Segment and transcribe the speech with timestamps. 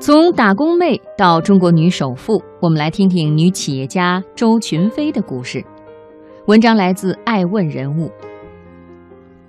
[0.00, 5.62] 从打工妹到中国女首富，我们来听听女企业家周群飞的故事。
[6.46, 8.08] 文章来自爱问人物。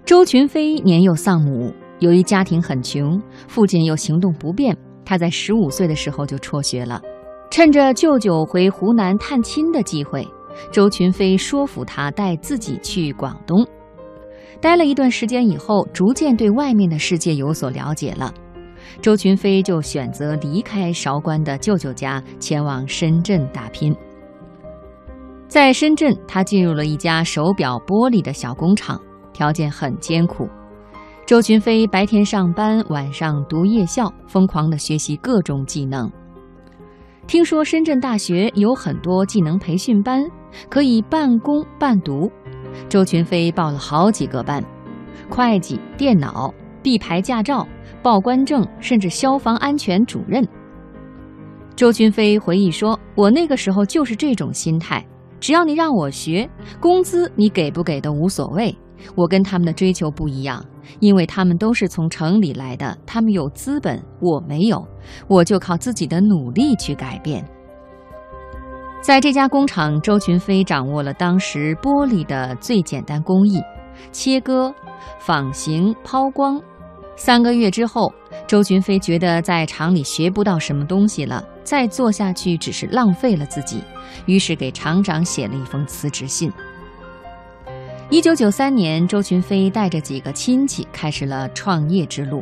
[0.04, 4.76] 周群飞年幼丧母，由于家庭很穷，父亲又行动不便，
[5.06, 7.00] 他在十五岁的时候就辍学了。
[7.52, 10.28] 趁着舅舅回湖南探亲的机会，
[10.72, 13.64] 周群飞说服他带自己去广东。
[14.60, 18.34] 待了一段时间以后，逐渐对外面的世界有所了解了。
[19.02, 23.96] 周群飞就选择离开韶关的舅舅家，前往深圳打拼。
[25.48, 29.02] 在深圳，他进入了一家手表玻璃的小工厂，
[29.34, 30.48] 条件很艰苦。
[31.26, 36.12] 周群飞白天上班，晚上读夜校，疯狂地学习各种技能。
[37.28, 40.24] 听说深圳大学有很多技能培训班，
[40.70, 42.32] 可以半工半读。
[42.88, 44.64] 周群飞报了好几个班，
[45.30, 46.52] 会计、电脑、
[46.82, 47.68] B 牌驾照。
[48.02, 50.48] 报关证，甚至消防安全主任。
[51.76, 55.06] 周群飞回忆说：“我那个时候就是这种心态，
[55.38, 58.74] 只要你让我学，工资你给不给都无所谓。
[59.16, 60.64] 我跟他们的追求不一样，
[61.02, 64.88] 因为他们都是从城里来的，他们有资本，我没有，
[65.28, 67.44] 我就靠自己的努力去改变。”
[69.04, 73.62] 在这家工厂，周群飞掌握了当时玻璃的最简单工艺：
[74.14, 74.74] 切割、
[75.20, 76.62] 仿型、抛光。
[77.20, 78.12] 三个月之后，
[78.48, 83.84] 周群飞觉得在厂里学不到什么东西了，再做下去只是浪费了自己，
[84.26, 86.50] 于是给厂长写了一封辞职信。
[88.10, 92.42] 一九九三年，周群飞带着几个亲戚开始了创业之路，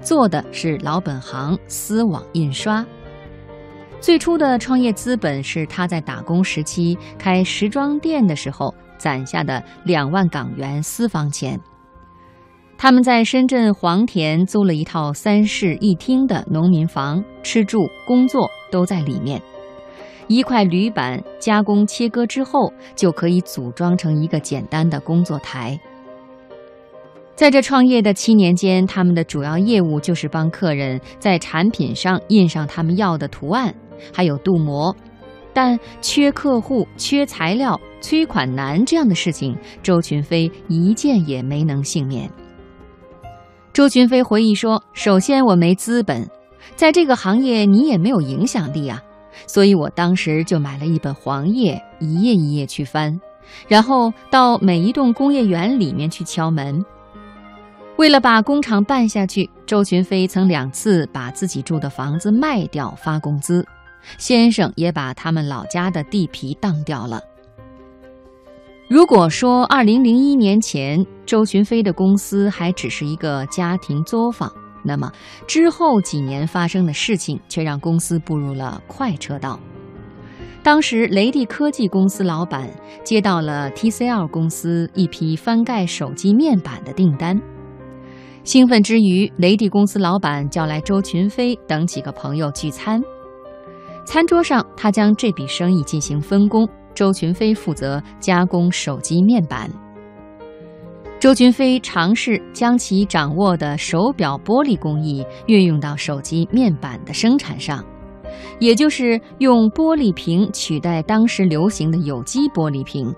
[0.00, 2.86] 做的是老本行丝网印刷。
[4.00, 11.60] 最初的创业资本是他在打工时期开时装店的时候攒下的两万港元私房钱。
[12.78, 19.40] 他们在深圳黄田租了一套三室一厅的农民房，吃住工作都在里面。
[20.28, 25.78] 一块铝板加工切割之后，就可以组装成一个简单的工作台。
[27.34, 33.74] 在这创业的七年间，他们的主要业务就是帮客人在产品上印上他们要的图案，
[34.12, 34.94] 还有镀膜。
[35.52, 42.30] 但缺客户、缺材料、催款难这样的事情，周群飞一件也没能幸免。
[43.76, 46.26] 周群飞回忆说：“首先，我没资本，
[46.76, 49.02] 在这个行业你也没有影响力啊，
[49.46, 53.20] 所以我当时就买了一本黄页，一页一页去翻，
[53.68, 56.82] 然后到每一栋工业园里面去敲门。
[57.98, 63.62] 为了把工厂办下去，周群飞曾两次把自己住的房子卖掉发工资，
[64.16, 67.20] 先生也把他们老家的地皮当掉了。”
[68.88, 74.48] 如果说二零零一年前周群飞的公司还只是一个家庭作坊，
[74.84, 75.10] 那么
[75.44, 79.58] 之后几年发生的事情却让公司步入了快车道。
[80.62, 82.70] 当时雷帝科技公司老板
[83.02, 87.40] 接到了 TCL 公司一批翻盖手机面板的订单，
[88.44, 93.02] 兴奋之余，雷帝公司老板叫来周群飞等几个朋友聚餐，
[94.04, 96.68] 餐桌上他将这笔生意进行分工。
[96.96, 99.70] 周群飞负责加工手机面板。
[101.20, 107.84] 周群飞尝试将其掌握的手表玻璃工艺运用到手机面板的生产上，
[108.58, 113.14] 也就是用玻璃瓶取代当时流行的有机玻璃瓶。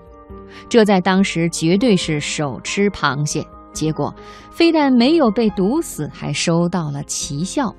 [0.67, 3.45] 这在当时绝对是手吃螃蟹。
[3.71, 4.13] 结果
[4.49, 7.73] 非但没有被毒死，还收到了奇效。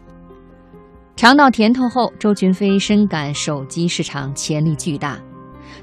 [1.16, 5.21] 尝到甜头后，周群飞深感手机市场潜力巨大。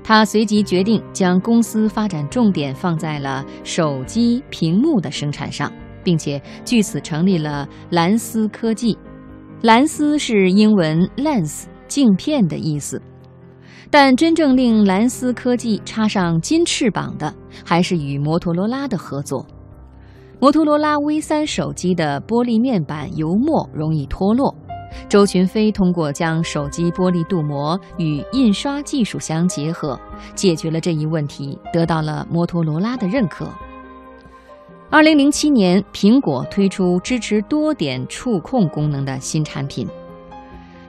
[0.08, 5.70] 他随即决定将公司发展重点放在了手机屏幕的生产上，
[6.02, 8.98] 并且据此成立了蓝思科技。
[9.64, 13.02] 蓝思是英文 lens 镜片的意思，
[13.92, 17.36] 但真正令蓝思科技插上金翅膀的，
[17.66, 19.46] 还是与摩托罗拉的合作。
[20.40, 24.56] 摩托罗拉 V 三手机的玻璃面板油墨容易脱落。
[25.10, 30.00] 周群飞通过将手机玻璃镀膜与印刷技术相结合，
[30.36, 33.50] 解决了这一问题，得到了摩托罗拉的认可。
[34.90, 39.86] 二零零七年，苹果推出支持多点触控功能的新产品，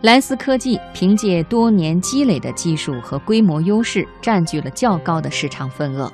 [0.03, 6.11] 蓝思科技凭借多年积累的技术和规模优势，占据了较高的市场份额。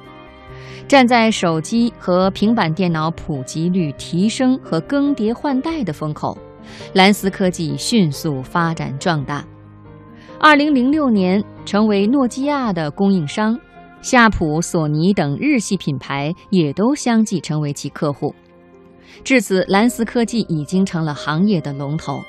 [0.89, 6.37] 站在手机和平板电脑普及率提升和更迭换代的风口。
[6.93, 9.45] 蓝思科技迅速发展壮大，
[10.39, 13.59] 二零零六年成为诺基亚的供应商，
[14.03, 18.35] 夏普、索尼等日系品牌也都相继成为其客户。
[19.23, 22.21] 至此，蓝思科技已经成了行业的龙头。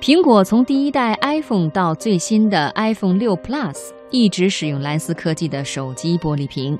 [0.00, 3.76] 苹果从第一代 iPhone 到最新的 iPhone 六 Plus，
[4.10, 6.78] 一直使用蓝思科技的手机玻璃屏。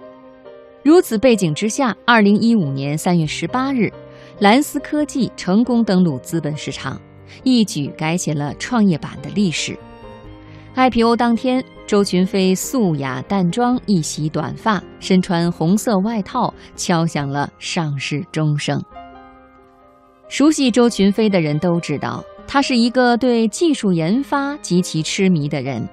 [0.85, 3.93] 如此背景之下，二零一五年三月十八日，
[4.41, 7.01] 蓝思科技成功登陆资本市场，
[7.43, 9.77] 一举改写了创业板的历史。
[10.77, 18.81] IPO 当天，周群飞素雅淡妆，一袭短发，身穿红色外套，敲响了上市钟声。
[20.29, 25.85] 熟悉周群飞的人都知道，他是一个对技术研发极其痴迷的人，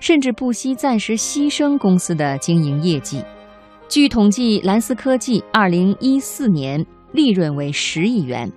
[0.00, 3.24] 甚至不惜暂时牺牲公司的经营业绩。
[3.88, 8.50] 据统计，蓝思科技2014年利润为十亿元，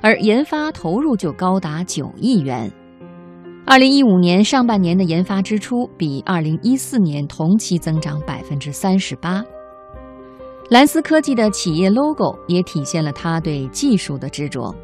[0.00, 2.70] 而研发投入就高达九亿元。
[3.66, 9.44] 2015年上半年的研发支出比2014年同期增长百分之三十八。
[10.70, 14.74] 蓝思科技的企业 logo 也体现了他对技术的执着，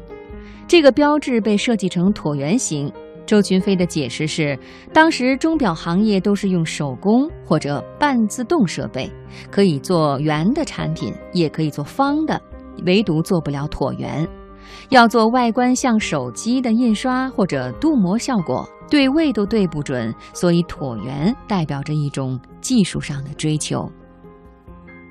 [0.67, 2.91] 这个标志被设计成椭圆形。
[3.25, 4.59] 周群飞的解释是，
[4.91, 9.09] 当时钟表行业都是用手工或者半自动设备，
[9.49, 12.41] 可以做圆的产品，也可以做方的，
[12.85, 14.27] 唯独做不了椭圆。
[14.89, 23.89] 要做外观像手机的印刷或者镀膜效果，对位都对不准，所以椭圆代表着一种技术上的追求。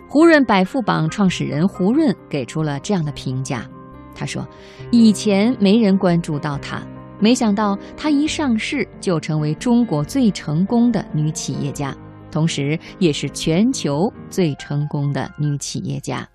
[0.08, 3.66] 胡润百富榜创始人胡润给出了这样的评价，
[4.14, 4.46] 他说
[4.90, 6.82] ：“以前没人关注到她。”
[7.18, 11.96] 没想到她一上市就成为中国最成功的女企业家，
[12.30, 16.28] 同时也是全球最成功的女企业家。